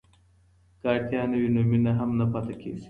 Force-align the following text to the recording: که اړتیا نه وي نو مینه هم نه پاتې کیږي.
که 0.79 0.85
اړتیا 0.93 1.21
نه 1.31 1.37
وي 1.41 1.49
نو 1.55 1.61
مینه 1.69 1.91
هم 1.99 2.09
نه 2.19 2.25
پاتې 2.33 2.53
کیږي. 2.61 2.79